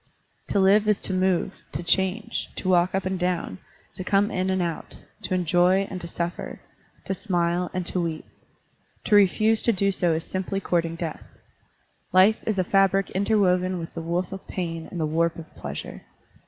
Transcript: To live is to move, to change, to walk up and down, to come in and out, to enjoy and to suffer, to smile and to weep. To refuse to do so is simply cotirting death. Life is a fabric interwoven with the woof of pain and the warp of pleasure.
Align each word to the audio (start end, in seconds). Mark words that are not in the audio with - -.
To 0.47 0.59
live 0.59 0.87
is 0.87 0.99
to 1.01 1.13
move, 1.13 1.53
to 1.73 1.83
change, 1.83 2.49
to 2.55 2.67
walk 2.67 2.95
up 2.95 3.05
and 3.05 3.19
down, 3.19 3.59
to 3.93 4.03
come 4.03 4.31
in 4.31 4.49
and 4.49 4.59
out, 4.59 4.97
to 5.25 5.35
enjoy 5.35 5.83
and 5.91 6.01
to 6.01 6.07
suffer, 6.07 6.59
to 7.05 7.13
smile 7.13 7.69
and 7.71 7.85
to 7.85 8.01
weep. 8.01 8.25
To 9.03 9.15
refuse 9.15 9.61
to 9.61 9.71
do 9.71 9.91
so 9.91 10.13
is 10.13 10.23
simply 10.23 10.59
cotirting 10.59 10.95
death. 10.97 11.21
Life 12.13 12.43
is 12.47 12.57
a 12.57 12.63
fabric 12.63 13.11
interwoven 13.11 13.77
with 13.77 13.93
the 13.93 14.01
woof 14.01 14.31
of 14.31 14.47
pain 14.47 14.87
and 14.89 14.99
the 14.99 15.05
warp 15.05 15.35
of 15.37 15.53
pleasure. 15.53 16.01